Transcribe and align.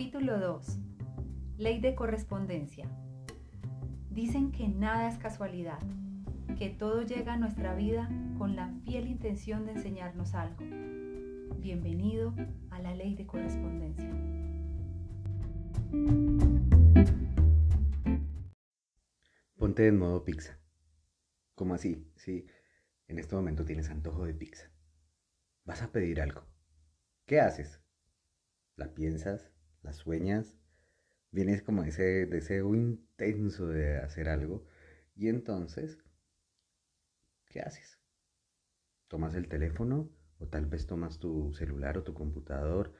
Capítulo 0.00 0.38
2. 0.38 0.78
Ley 1.58 1.78
de 1.78 1.94
correspondencia. 1.94 2.88
Dicen 4.08 4.50
que 4.50 4.66
nada 4.66 5.06
es 5.10 5.18
casualidad, 5.18 5.78
que 6.58 6.70
todo 6.70 7.02
llega 7.02 7.34
a 7.34 7.36
nuestra 7.36 7.74
vida 7.74 8.08
con 8.38 8.56
la 8.56 8.72
fiel 8.86 9.08
intención 9.08 9.66
de 9.66 9.72
enseñarnos 9.72 10.32
algo. 10.32 10.56
Bienvenido 11.58 12.34
a 12.70 12.80
la 12.80 12.94
ley 12.94 13.14
de 13.14 13.26
correspondencia. 13.26 14.10
Ponte 19.58 19.86
en 19.86 19.98
modo 19.98 20.24
pizza. 20.24 20.58
¿Cómo 21.54 21.74
así? 21.74 22.10
Sí, 22.16 22.46
en 23.06 23.18
este 23.18 23.36
momento 23.36 23.66
tienes 23.66 23.90
antojo 23.90 24.24
de 24.24 24.32
pizza. 24.32 24.70
Vas 25.66 25.82
a 25.82 25.92
pedir 25.92 26.22
algo. 26.22 26.46
¿Qué 27.26 27.38
haces? 27.38 27.82
¿La 28.76 28.94
piensas? 28.94 29.52
¿La 29.82 29.92
sueñas? 29.92 30.58
Vienes 31.30 31.62
como 31.62 31.84
ese 31.84 32.26
deseo 32.26 32.74
intenso 32.74 33.68
de 33.68 33.96
hacer 33.98 34.28
algo 34.28 34.66
y 35.14 35.28
entonces, 35.28 35.98
¿qué 37.46 37.60
haces? 37.60 37.98
¿Tomas 39.08 39.34
el 39.34 39.48
teléfono 39.48 40.10
o 40.38 40.48
tal 40.48 40.66
vez 40.66 40.86
tomas 40.86 41.18
tu 41.18 41.52
celular 41.54 41.98
o 41.98 42.04
tu 42.04 42.14
computador? 42.14 42.94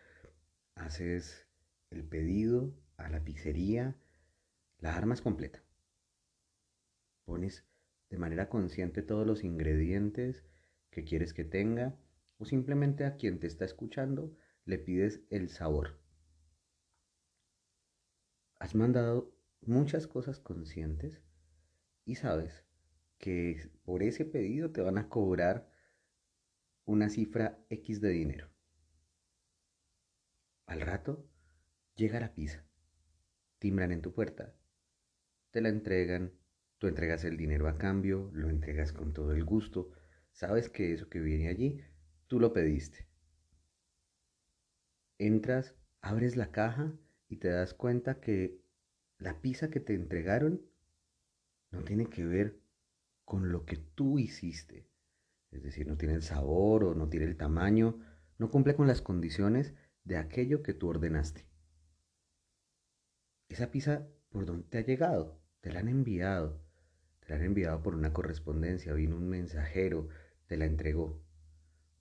¿Haces 0.75 1.47
el 1.91 2.05
pedido 2.05 2.75
a 2.97 3.09
la 3.09 3.25
pizzería? 3.25 3.97
La 4.79 4.97
armas 4.97 5.21
completa. 5.21 5.63
Pones 7.25 7.65
de 8.09 8.19
manera 8.19 8.49
consciente 8.49 9.03
todos 9.03 9.27
los 9.27 9.45
ingredientes 9.45 10.45
que 10.91 11.05
quieres 11.05 11.35
que 11.35 11.45
tenga 11.45 11.97
o 12.39 12.45
simplemente 12.45 13.05
a 13.05 13.17
quien 13.17 13.39
te 13.39 13.47
está 13.47 13.65
escuchando 13.65 14.35
le 14.65 14.79
pides 14.79 15.21
el 15.31 15.49
sabor. 15.49 16.01
Has 18.61 18.77
mandado 18.77 19.37
muchas 19.63 20.07
cosas 20.07 20.39
conscientes 20.39 21.21
y 22.05 22.15
sabes 22.15 22.65
que 23.19 23.69
por 23.83 24.05
ese 24.05 24.25
pedido 24.25 24.71
te 24.71 24.81
van 24.81 24.99
a 24.99 25.09
cobrar 25.09 25.69
una 26.85 27.09
cifra 27.09 27.59
X 27.69 28.01
de 28.01 28.11
dinero. 28.11 28.49
Al 30.67 30.81
rato 30.81 31.29
llega 31.97 32.21
la 32.21 32.33
pizza, 32.33 32.65
timbran 33.59 33.91
en 33.91 34.03
tu 34.03 34.15
puerta, 34.15 34.55
te 35.51 35.61
la 35.61 35.69
entregan 35.69 36.39
Tú 36.81 36.87
entregas 36.87 37.25
el 37.25 37.37
dinero 37.37 37.69
a 37.69 37.77
cambio, 37.77 38.31
lo 38.33 38.49
entregas 38.49 38.95
con 38.95 39.13
todo 39.13 39.33
el 39.33 39.45
gusto, 39.45 39.91
sabes 40.33 40.71
que 40.71 40.95
eso 40.95 41.11
que 41.11 41.21
viene 41.21 41.49
allí, 41.49 41.85
tú 42.27 42.41
lo 42.41 42.55
pediste. 42.55 43.07
Entras, 45.19 45.75
abres 46.01 46.37
la 46.37 46.53
caja 46.53 46.95
y 47.31 47.37
te 47.37 47.49
das 47.49 47.73
cuenta 47.73 48.21
que 48.21 48.61
la 49.17 49.41
pizza 49.41 49.71
que 49.71 49.81
te 49.81 49.95
entregaron 49.95 50.61
no 51.71 51.83
tiene 51.85 52.11
que 52.11 52.27
ver 52.27 52.61
con 53.25 53.51
lo 53.51 53.65
que 53.65 53.79
tú 53.79 54.19
hiciste. 54.19 54.87
Es 55.51 55.63
decir, 55.63 55.87
no 55.87 55.97
tiene 55.97 56.15
el 56.15 56.23
sabor 56.23 56.85
o 56.85 56.95
no 56.95 57.09
tiene 57.09 57.25
el 57.25 57.39
tamaño, 57.39 57.99
no 58.37 58.51
cumple 58.51 58.75
con 58.75 58.87
las 58.87 59.01
condiciones 59.01 59.73
de 60.05 60.19
aquello 60.19 60.63
que 60.63 60.75
tú 60.75 60.89
ordenaste. 60.89 61.47
Esa 63.49 63.71
pizza, 63.71 64.07
¿por 64.29 64.45
dónde 64.45 64.67
te 64.69 64.79
ha 64.79 64.83
llegado? 64.83 65.41
Te 65.63 65.73
la 65.73 65.81
han 65.81 65.89
enviado 65.89 66.61
te 67.31 67.37
han 67.37 67.45
enviado 67.45 67.81
por 67.81 67.95
una 67.95 68.13
correspondencia, 68.13 68.93
vino 68.93 69.15
un 69.15 69.29
mensajero, 69.29 70.09
te 70.49 70.57
la 70.57 70.65
entregó. 70.65 71.23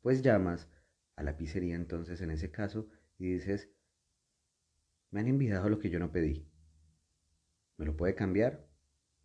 Pues 0.01 0.23
llamas 0.23 0.67
a 1.15 1.21
la 1.21 1.37
pizzería 1.37 1.75
entonces 1.75 2.21
en 2.21 2.31
ese 2.31 2.49
caso 2.49 2.89
y 3.19 3.33
dices, 3.33 3.69
me 5.11 5.19
han 5.19 5.27
enviado 5.27 5.69
lo 5.69 5.79
que 5.79 5.89
yo 5.89 5.99
no 5.99 6.11
pedí. 6.11 6.45
¿Me 7.77 7.85
lo 7.85 7.95
puede 7.95 8.15
cambiar? 8.15 8.67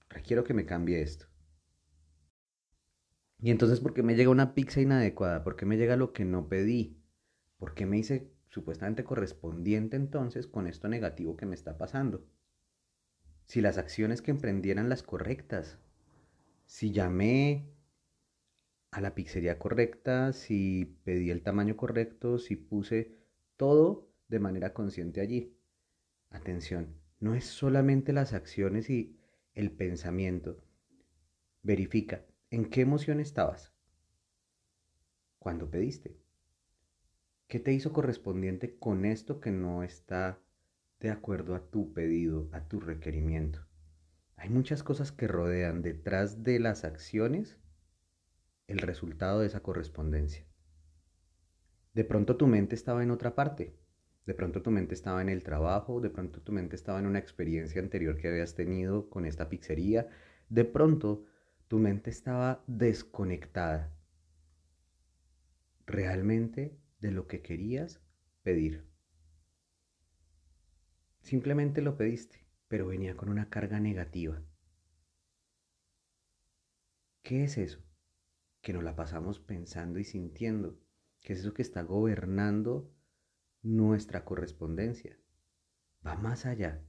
Requiero 0.08 0.44
que 0.44 0.54
me 0.54 0.66
cambie 0.66 1.02
esto. 1.02 1.26
Y 3.40 3.50
entonces, 3.50 3.80
¿por 3.80 3.92
qué 3.92 4.02
me 4.02 4.14
llega 4.14 4.30
una 4.30 4.54
pizza 4.54 4.80
inadecuada? 4.80 5.44
¿Por 5.44 5.56
qué 5.56 5.66
me 5.66 5.76
llega 5.76 5.96
lo 5.96 6.12
que 6.12 6.24
no 6.24 6.48
pedí? 6.48 7.02
¿Por 7.58 7.74
qué 7.74 7.84
me 7.84 7.98
hice 7.98 8.30
supuestamente 8.48 9.04
correspondiente 9.04 9.96
entonces 9.96 10.46
con 10.46 10.66
esto 10.66 10.88
negativo 10.88 11.36
que 11.36 11.46
me 11.46 11.54
está 11.54 11.76
pasando? 11.76 12.26
Si 13.44 13.60
las 13.60 13.76
acciones 13.76 14.22
que 14.22 14.30
emprendieran 14.30 14.88
las 14.88 15.02
correctas, 15.02 15.78
si 16.64 16.92
llamé 16.92 17.68
a 18.90 19.00
la 19.00 19.14
pizzería 19.14 19.58
correcta, 19.58 20.32
si 20.32 20.98
pedí 21.04 21.30
el 21.30 21.42
tamaño 21.42 21.76
correcto, 21.76 22.38
si 22.38 22.56
puse 22.56 23.18
todo 23.56 24.08
de 24.28 24.38
manera 24.38 24.72
consciente 24.72 25.20
allí. 25.20 25.53
Atención, 26.34 27.00
no 27.20 27.36
es 27.36 27.44
solamente 27.44 28.12
las 28.12 28.32
acciones 28.32 28.90
y 28.90 29.16
el 29.54 29.70
pensamiento. 29.70 30.60
Verifica 31.62 32.26
en 32.50 32.68
qué 32.68 32.80
emoción 32.80 33.20
estabas 33.20 33.72
cuando 35.38 35.70
pediste. 35.70 36.18
¿Qué 37.46 37.60
te 37.60 37.72
hizo 37.72 37.92
correspondiente 37.92 38.76
con 38.76 39.04
esto 39.04 39.40
que 39.40 39.52
no 39.52 39.84
está 39.84 40.40
de 40.98 41.10
acuerdo 41.10 41.54
a 41.54 41.70
tu 41.70 41.92
pedido, 41.92 42.48
a 42.52 42.66
tu 42.66 42.80
requerimiento? 42.80 43.64
Hay 44.34 44.50
muchas 44.50 44.82
cosas 44.82 45.12
que 45.12 45.28
rodean 45.28 45.82
detrás 45.82 46.42
de 46.42 46.58
las 46.58 46.84
acciones 46.84 47.60
el 48.66 48.78
resultado 48.78 49.38
de 49.38 49.46
esa 49.46 49.60
correspondencia. 49.60 50.44
De 51.92 52.04
pronto 52.04 52.36
tu 52.36 52.48
mente 52.48 52.74
estaba 52.74 53.04
en 53.04 53.12
otra 53.12 53.36
parte, 53.36 53.78
de 54.26 54.34
pronto 54.34 54.62
tu 54.62 54.70
mente 54.70 54.94
estaba 54.94 55.22
en 55.22 55.28
el 55.28 55.42
trabajo, 55.42 56.00
de 56.00 56.10
pronto 56.10 56.40
tu 56.40 56.52
mente 56.52 56.76
estaba 56.76 56.98
en 56.98 57.06
una 57.06 57.18
experiencia 57.18 57.80
anterior 57.80 58.16
que 58.16 58.28
habías 58.28 58.54
tenido 58.54 59.10
con 59.10 59.26
esta 59.26 59.48
pizzería, 59.48 60.08
de 60.48 60.64
pronto 60.64 61.24
tu 61.68 61.78
mente 61.78 62.10
estaba 62.10 62.64
desconectada 62.66 63.94
realmente 65.86 66.78
de 67.00 67.10
lo 67.10 67.26
que 67.26 67.42
querías 67.42 68.00
pedir. 68.42 68.86
Simplemente 71.20 71.82
lo 71.82 71.96
pediste 71.96 72.44
pero 72.68 72.86
venía 72.86 73.16
con 73.16 73.28
una 73.28 73.48
carga 73.48 73.80
negativa. 73.80 74.42
¿Qué 77.22 77.44
es 77.44 77.58
eso? 77.58 77.82
Que 78.62 78.72
nos 78.72 78.82
la 78.82 78.96
pasamos 78.96 79.38
pensando 79.38 79.98
y 79.98 80.04
sintiendo, 80.04 80.78
que 81.20 81.34
es 81.34 81.38
eso 81.38 81.54
que 81.54 81.62
está 81.62 81.82
gobernando 81.82 82.92
nuestra 83.64 84.24
correspondencia. 84.24 85.18
Va 86.06 86.14
más 86.14 86.46
allá. 86.46 86.84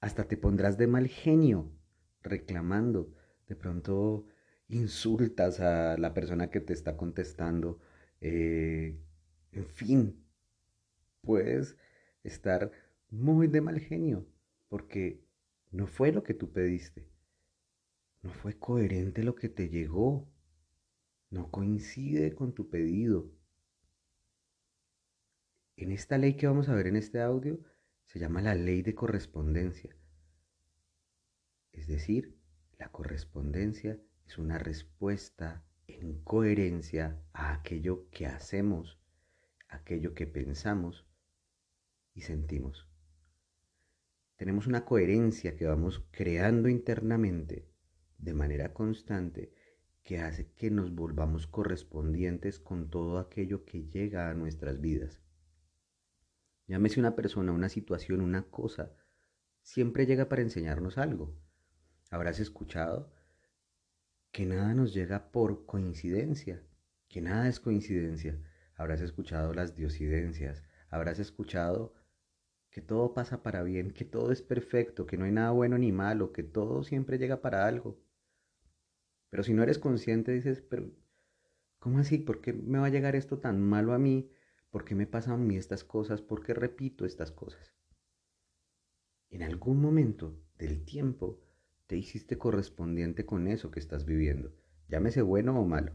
Hasta 0.00 0.24
te 0.24 0.36
pondrás 0.36 0.76
de 0.78 0.88
mal 0.88 1.06
genio 1.06 1.70
reclamando. 2.22 3.14
De 3.46 3.54
pronto 3.54 4.26
insultas 4.68 5.60
a 5.60 5.96
la 5.96 6.14
persona 6.14 6.50
que 6.50 6.60
te 6.60 6.72
está 6.72 6.96
contestando. 6.96 7.78
Eh, 8.20 8.98
en 9.52 9.66
fin, 9.66 10.24
puedes 11.20 11.76
estar 12.22 12.70
muy 13.10 13.46
de 13.46 13.60
mal 13.60 13.80
genio, 13.80 14.26
porque 14.68 15.24
no 15.70 15.86
fue 15.86 16.12
lo 16.12 16.22
que 16.22 16.34
tú 16.34 16.52
pediste, 16.52 17.08
no 18.22 18.30
fue 18.30 18.58
coherente 18.58 19.22
lo 19.22 19.34
que 19.34 19.48
te 19.48 19.68
llegó, 19.68 20.28
no 21.30 21.50
coincide 21.50 22.34
con 22.34 22.52
tu 22.52 22.68
pedido. 22.68 23.30
En 25.78 25.90
esta 25.92 26.18
ley 26.18 26.34
que 26.34 26.46
vamos 26.46 26.68
a 26.68 26.74
ver 26.74 26.86
en 26.86 26.96
este 26.96 27.22
audio 27.22 27.58
se 28.04 28.18
llama 28.18 28.42
la 28.42 28.54
ley 28.54 28.82
de 28.82 28.94
correspondencia. 28.94 29.96
Es 31.72 31.86
decir, 31.86 32.36
la 32.78 32.90
correspondencia 32.90 33.98
es 34.26 34.36
una 34.36 34.58
respuesta 34.58 35.64
en 35.86 36.22
coherencia 36.22 37.18
a 37.32 37.54
aquello 37.54 38.10
que 38.10 38.26
hacemos, 38.26 38.98
aquello 39.68 40.14
que 40.14 40.26
pensamos 40.26 41.06
y 42.14 42.20
sentimos 42.20 42.88
tenemos 44.38 44.68
una 44.68 44.84
coherencia 44.84 45.56
que 45.56 45.66
vamos 45.66 46.06
creando 46.12 46.68
internamente 46.68 47.66
de 48.18 48.34
manera 48.34 48.72
constante 48.72 49.52
que 50.04 50.20
hace 50.20 50.52
que 50.52 50.70
nos 50.70 50.94
volvamos 50.94 51.48
correspondientes 51.48 52.60
con 52.60 52.88
todo 52.88 53.18
aquello 53.18 53.64
que 53.64 53.88
llega 53.88 54.30
a 54.30 54.34
nuestras 54.34 54.80
vidas. 54.80 55.20
Llámese 56.68 57.00
una 57.00 57.16
persona, 57.16 57.50
una 57.50 57.70
situación, 57.70 58.20
una 58.20 58.42
cosa, 58.42 58.92
siempre 59.62 60.04
llega 60.04 60.28
para 60.28 60.42
enseñarnos 60.42 60.98
algo. 60.98 61.34
Habrás 62.10 62.40
escuchado 62.40 63.10
que 64.32 64.44
nada 64.44 64.74
nos 64.74 64.92
llega 64.92 65.32
por 65.32 65.64
coincidencia, 65.64 66.62
que 67.08 67.22
nada 67.22 67.48
es 67.48 67.58
coincidencia. 67.58 68.38
Habrás 68.74 69.00
escuchado 69.00 69.54
las 69.54 69.74
diosidencias, 69.74 70.62
habrás 70.90 71.18
escuchado 71.18 71.94
que 72.70 72.82
todo 72.82 73.14
pasa 73.14 73.42
para 73.42 73.62
bien, 73.62 73.90
que 73.90 74.04
todo 74.04 74.30
es 74.30 74.42
perfecto, 74.42 75.06
que 75.06 75.16
no 75.16 75.24
hay 75.24 75.32
nada 75.32 75.50
bueno 75.52 75.78
ni 75.78 75.90
malo, 75.90 76.32
que 76.32 76.42
todo 76.42 76.84
siempre 76.84 77.18
llega 77.18 77.40
para 77.40 77.66
algo. 77.66 77.98
Pero 79.30 79.42
si 79.42 79.54
no 79.54 79.62
eres 79.62 79.78
consciente, 79.78 80.32
dices, 80.32 80.60
pero 80.60 80.90
¿cómo 81.78 81.98
así? 81.98 82.18
¿Por 82.18 82.42
qué 82.42 82.52
me 82.52 82.78
va 82.78 82.86
a 82.86 82.90
llegar 82.90 83.16
esto 83.16 83.38
tan 83.38 83.60
malo 83.60 83.94
a 83.94 83.98
mí? 83.98 84.30
¿Por 84.70 84.84
qué 84.84 84.94
me 84.94 85.06
pasan 85.06 85.34
a 85.34 85.36
mí 85.38 85.56
estas 85.56 85.82
cosas? 85.82 86.20
¿Por 86.20 86.44
qué 86.44 86.52
repito 86.52 87.06
estas 87.06 87.32
cosas? 87.32 87.74
En 89.30 89.42
algún 89.42 89.80
momento 89.80 90.40
del 90.58 90.84
tiempo 90.84 91.40
te 91.86 91.96
hiciste 91.96 92.36
correspondiente 92.36 93.24
con 93.24 93.46
eso 93.48 93.70
que 93.70 93.80
estás 93.80 94.04
viviendo, 94.04 94.54
llámese 94.88 95.22
bueno 95.22 95.58
o 95.58 95.64
malo. 95.64 95.94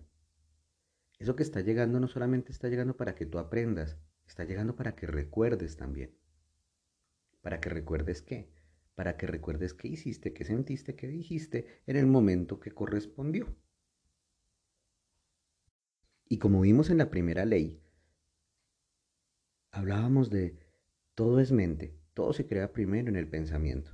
Eso 1.20 1.36
que 1.36 1.44
está 1.44 1.62
llegando 1.62 2.00
no 2.00 2.08
solamente 2.08 2.52
está 2.52 2.68
llegando 2.68 2.98
para 2.98 3.16
que 3.16 3.26
tú 3.26 3.38
aprendas, 3.38 3.98
está 4.26 4.44
llegando 4.44 4.76
para 4.76 4.96
que 4.96 5.08
recuerdes 5.08 5.78
también. 5.78 6.18
¿Para 7.42 7.60
que 7.60 7.70
recuerdes 7.70 8.22
qué? 8.22 8.50
Para 8.96 9.18
que 9.18 9.28
recuerdes 9.28 9.74
qué 9.74 9.88
hiciste, 9.88 10.34
qué 10.34 10.46
sentiste, 10.46 10.96
qué 10.96 11.08
dijiste 11.08 11.82
en 11.86 11.98
el 11.98 12.08
momento 12.08 12.60
que 12.60 12.72
correspondió. 12.72 13.56
Y 16.28 16.40
como 16.40 16.62
vimos 16.62 16.90
en 16.90 16.98
la 16.98 17.10
primera 17.10 17.46
ley, 17.46 17.80
hablábamos 19.74 20.30
de 20.30 20.60
todo 21.16 21.40
es 21.40 21.52
mente, 21.52 22.00
todo 22.14 22.32
se 22.32 22.48
crea 22.48 22.72
primero 22.72 23.10
en 23.10 23.16
el 23.16 23.28
pensamiento. 23.28 23.92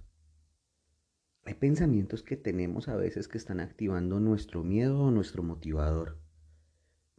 Hay 1.45 1.53
pensamientos 1.55 2.21
que 2.21 2.35
tenemos 2.35 2.89
a 2.89 2.97
veces 2.97 3.27
que 3.29 3.37
están 3.37 3.61
activando 3.61 4.19
nuestro 4.19 4.63
miedo 4.63 4.99
o 4.99 5.09
nuestro 5.09 5.41
motivador. 5.41 6.19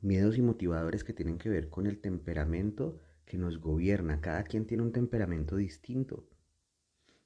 Miedos 0.02 0.36
y 0.36 0.42
motivadores 0.42 1.04
que 1.04 1.14
tienen 1.14 1.38
que 1.38 1.48
ver 1.48 1.70
con 1.70 1.86
el 1.86 2.00
temperamento 2.00 3.00
que 3.24 3.38
nos 3.38 3.58
gobierna. 3.58 4.20
Cada 4.20 4.44
quien 4.44 4.66
tiene 4.66 4.82
un 4.82 4.92
temperamento 4.92 5.56
distinto. 5.56 6.28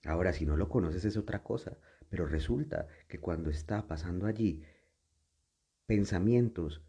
Ahora, 0.04 0.32
si 0.32 0.46
no 0.46 0.56
lo 0.56 0.68
conoces 0.68 1.04
es 1.04 1.16
otra 1.16 1.42
cosa, 1.42 1.78
pero 2.08 2.26
resulta 2.26 2.86
que 3.08 3.18
cuando 3.18 3.50
está 3.50 3.88
pasando 3.88 4.26
allí 4.26 4.62
pensamientos, 5.86 6.82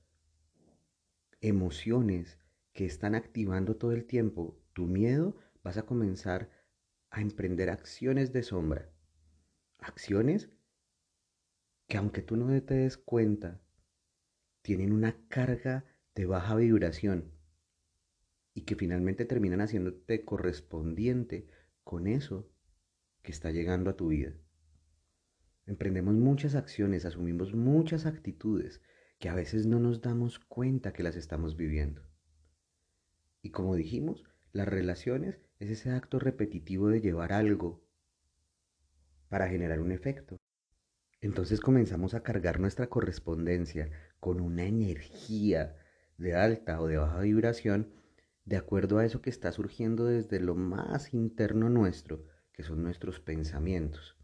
emociones 1.41 2.37
que 2.75 2.85
están 2.85 3.15
activando 3.15 3.77
todo 3.77 3.93
el 3.93 4.05
tiempo 4.05 4.61
tu 4.73 4.85
miedo, 4.85 5.37
vas 5.63 5.77
a 5.77 5.85
comenzar 5.85 6.51
a 7.09 7.21
emprender 7.21 7.69
acciones 7.69 8.33
de 8.33 8.43
sombra. 8.43 8.91
Acciones 9.79 10.49
que 11.87 11.95
aunque 11.95 12.21
tú 12.21 12.35
no 12.35 12.47
te 12.61 12.73
des 12.73 12.97
cuenta, 12.97 13.61
tienen 14.61 14.91
una 14.91 15.15
carga 15.29 15.85
de 16.15 16.25
baja 16.25 16.55
vibración 16.57 17.31
y 18.53 18.63
que 18.63 18.75
finalmente 18.75 19.23
terminan 19.23 19.61
haciéndote 19.61 20.25
correspondiente 20.25 21.47
con 21.85 22.07
eso 22.07 22.51
que 23.21 23.31
está 23.31 23.51
llegando 23.51 23.89
a 23.89 23.95
tu 23.95 24.09
vida. 24.09 24.33
Emprendemos 25.65 26.15
muchas 26.15 26.55
acciones, 26.55 27.05
asumimos 27.05 27.55
muchas 27.55 28.05
actitudes 28.05 28.81
que 29.17 29.29
a 29.29 29.35
veces 29.35 29.65
no 29.65 29.79
nos 29.79 30.01
damos 30.01 30.39
cuenta 30.39 30.91
que 30.91 31.03
las 31.03 31.15
estamos 31.15 31.55
viviendo. 31.55 32.14
Y 33.45 33.51
como 33.51 33.75
dijimos, 33.75 34.23
las 34.53 34.67
relaciones 34.67 35.39
es 35.59 35.69
ese 35.69 35.91
acto 35.91 36.17
repetitivo 36.17 36.87
de 36.87 36.99
llevar 36.99 37.31
algo 37.31 37.85
para 39.29 39.47
generar 39.47 39.81
un 39.81 39.91
efecto. 39.91 40.37
Entonces 41.21 41.61
comenzamos 41.61 42.15
a 42.15 42.23
cargar 42.23 42.59
nuestra 42.59 42.87
correspondencia 42.87 43.91
con 44.19 44.41
una 44.41 44.63
energía 44.63 45.77
de 46.17 46.33
alta 46.33 46.81
o 46.81 46.87
de 46.87 46.97
baja 46.97 47.19
vibración 47.19 47.93
de 48.45 48.57
acuerdo 48.57 48.97
a 48.97 49.05
eso 49.05 49.21
que 49.21 49.29
está 49.29 49.51
surgiendo 49.51 50.05
desde 50.05 50.39
lo 50.39 50.55
más 50.55 51.13
interno 51.13 51.69
nuestro, 51.69 52.25
que 52.51 52.63
son 52.63 52.81
nuestros 52.81 53.19
pensamientos. 53.19 54.17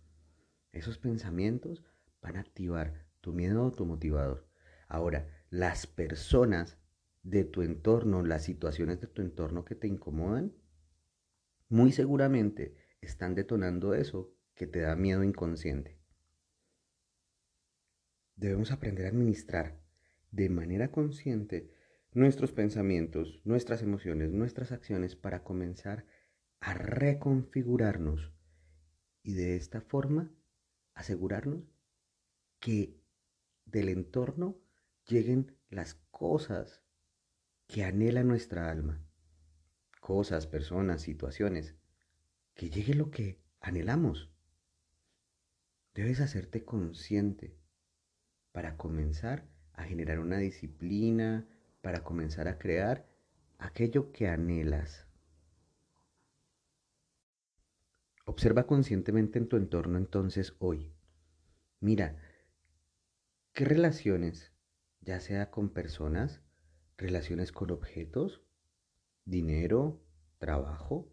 Esos 0.71 0.97
pensamientos 0.97 1.83
van 2.23 2.37
a 2.37 2.39
activar 2.39 3.05
tu 3.19 3.33
miedo 3.33 3.65
o 3.65 3.71
tu 3.71 3.85
motivador. 3.85 4.47
Ahora, 4.87 5.27
las 5.51 5.85
personas 5.85 6.80
de 7.23 7.43
tu 7.43 7.61
entorno, 7.61 8.23
las 8.23 8.43
situaciones 8.43 8.99
de 9.01 9.07
tu 9.07 9.21
entorno 9.21 9.65
que 9.65 9.75
te 9.75 9.87
incomodan, 9.87 10.53
muy 11.69 11.91
seguramente 11.91 12.75
están 13.01 13.35
detonando 13.35 13.93
eso 13.93 14.33
que 14.55 14.67
te 14.67 14.79
da 14.81 14.95
miedo 14.95 15.23
inconsciente. 15.23 15.97
Debemos 18.35 18.71
aprender 18.71 19.05
a 19.05 19.09
administrar 19.09 19.79
de 20.31 20.49
manera 20.49 20.91
consciente 20.91 21.71
nuestros 22.11 22.51
pensamientos, 22.51 23.41
nuestras 23.45 23.81
emociones, 23.81 24.31
nuestras 24.31 24.71
acciones 24.71 25.15
para 25.15 25.43
comenzar 25.43 26.05
a 26.59 26.73
reconfigurarnos 26.73 28.33
y 29.23 29.33
de 29.33 29.55
esta 29.55 29.81
forma 29.81 30.31
asegurarnos 30.93 31.63
que 32.59 32.99
del 33.65 33.89
entorno 33.89 34.59
lleguen 35.07 35.57
las 35.69 35.95
cosas 36.11 36.83
que 37.71 37.85
anhela 37.85 38.21
nuestra 38.21 38.69
alma. 38.69 39.01
Cosas, 40.01 40.45
personas, 40.45 41.01
situaciones. 41.01 41.73
Que 42.53 42.69
llegue 42.69 42.93
lo 42.93 43.11
que 43.11 43.39
anhelamos. 43.61 44.29
Debes 45.93 46.19
hacerte 46.19 46.65
consciente 46.65 47.55
para 48.51 48.75
comenzar 48.75 49.47
a 49.71 49.85
generar 49.85 50.19
una 50.19 50.37
disciplina, 50.37 51.47
para 51.81 52.03
comenzar 52.03 52.49
a 52.49 52.57
crear 52.57 53.07
aquello 53.57 54.11
que 54.11 54.27
anhelas. 54.27 55.07
Observa 58.25 58.67
conscientemente 58.67 59.39
en 59.39 59.47
tu 59.47 59.55
entorno 59.55 59.97
entonces 59.97 60.55
hoy. 60.59 60.91
Mira, 61.79 62.17
¿qué 63.53 63.63
relaciones, 63.63 64.51
ya 64.99 65.21
sea 65.21 65.51
con 65.51 65.69
personas, 65.69 66.41
relaciones 67.01 67.51
con 67.51 67.71
objetos, 67.71 68.41
dinero, 69.25 70.01
trabajo, 70.37 71.11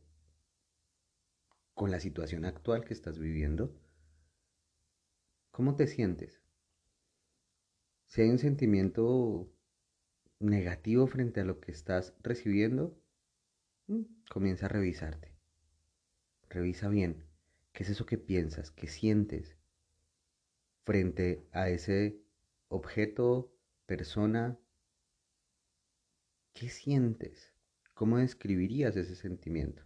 con 1.74 1.90
la 1.90 2.00
situación 2.00 2.44
actual 2.44 2.84
que 2.84 2.94
estás 2.94 3.18
viviendo? 3.18 3.74
¿Cómo 5.50 5.76
te 5.76 5.86
sientes? 5.86 6.42
Si 8.06 8.22
hay 8.22 8.30
un 8.30 8.38
sentimiento 8.38 9.50
negativo 10.38 11.06
frente 11.06 11.40
a 11.40 11.44
lo 11.44 11.60
que 11.60 11.72
estás 11.72 12.14
recibiendo, 12.22 12.96
mm, 13.86 14.02
comienza 14.30 14.66
a 14.66 14.68
revisarte. 14.68 15.34
Revisa 16.48 16.88
bien 16.88 17.24
qué 17.72 17.82
es 17.82 17.90
eso 17.90 18.06
que 18.06 18.18
piensas, 18.18 18.70
qué 18.70 18.86
sientes 18.86 19.56
frente 20.84 21.46
a 21.52 21.68
ese 21.68 22.22
objeto, 22.68 23.52
persona. 23.84 24.58
¿Qué 26.58 26.70
sientes? 26.70 27.54
¿Cómo 27.94 28.18
describirías 28.18 28.96
ese 28.96 29.14
sentimiento? 29.14 29.84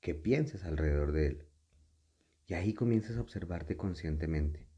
¿Qué 0.00 0.14
piensas 0.14 0.62
alrededor 0.62 1.10
de 1.10 1.26
él? 1.26 1.48
Y 2.46 2.54
ahí 2.54 2.74
comienzas 2.74 3.16
a 3.16 3.22
observarte 3.22 3.76
conscientemente. 3.76 4.68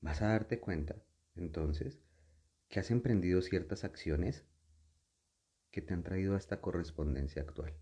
Vas 0.00 0.20
a 0.20 0.26
darte 0.26 0.58
cuenta, 0.58 1.00
entonces, 1.36 2.00
que 2.68 2.80
has 2.80 2.90
emprendido 2.90 3.42
ciertas 3.42 3.84
acciones 3.84 4.44
que 5.70 5.82
te 5.82 5.94
han 5.94 6.02
traído 6.02 6.34
a 6.34 6.38
esta 6.38 6.60
correspondencia 6.60 7.42
actual. 7.42 7.72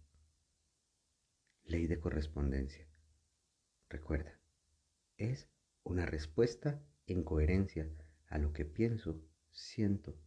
Ley 1.64 1.86
de 1.86 2.00
correspondencia. 2.00 2.86
Recuerda, 3.88 4.38
es 5.16 5.48
una 5.84 6.04
respuesta 6.04 6.84
en 7.06 7.24
coherencia 7.24 7.90
a 8.26 8.36
lo 8.36 8.52
que 8.52 8.66
pienso, 8.66 9.24
siento, 9.52 10.20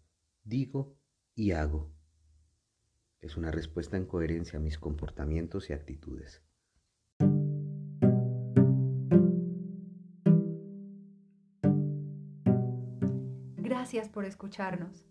digo 0.43 0.97
y 1.35 1.51
hago. 1.51 1.91
Es 3.21 3.37
una 3.37 3.51
respuesta 3.51 3.97
en 3.97 4.05
coherencia 4.05 4.59
a 4.59 4.61
mis 4.61 4.77
comportamientos 4.77 5.69
y 5.69 5.73
actitudes. 5.73 6.43
Gracias 13.57 14.09
por 14.09 14.25
escucharnos. 14.25 15.05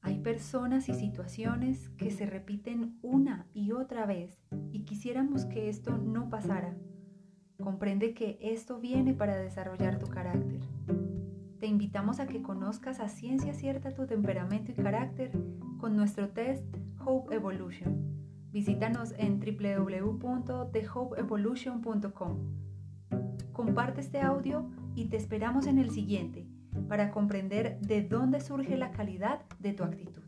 Hay 0.00 0.18
personas 0.18 0.88
y 0.88 0.94
situaciones 0.94 1.90
que 1.90 2.10
se 2.10 2.26
repiten 2.26 2.98
una 3.02 3.46
y 3.54 3.70
otra 3.70 4.04
vez 4.04 4.42
y 4.72 4.84
quisiéramos 4.84 5.44
que 5.44 5.68
esto 5.68 5.96
no 5.96 6.28
pasara. 6.28 6.76
Comprende 7.62 8.14
que 8.14 8.38
esto 8.40 8.80
viene 8.80 9.14
para 9.14 9.36
desarrollar 9.36 10.00
tu 10.00 10.08
carácter. 10.08 10.60
Te 11.62 11.68
invitamos 11.68 12.18
a 12.18 12.26
que 12.26 12.42
conozcas 12.42 12.98
a 12.98 13.08
ciencia 13.08 13.54
cierta 13.54 13.94
tu 13.94 14.04
temperamento 14.04 14.72
y 14.72 14.74
carácter 14.74 15.30
con 15.78 15.94
nuestro 15.94 16.30
test 16.30 16.64
Hope 16.98 17.36
Evolution. 17.36 18.16
Visítanos 18.50 19.14
en 19.16 19.38
www.thehopeevolution.com. 19.38 22.38
Comparte 23.52 24.00
este 24.00 24.20
audio 24.20 24.68
y 24.96 25.04
te 25.04 25.16
esperamos 25.16 25.68
en 25.68 25.78
el 25.78 25.90
siguiente 25.90 26.48
para 26.88 27.12
comprender 27.12 27.78
de 27.78 28.02
dónde 28.02 28.40
surge 28.40 28.76
la 28.76 28.90
calidad 28.90 29.42
de 29.60 29.72
tu 29.72 29.84
actitud. 29.84 30.21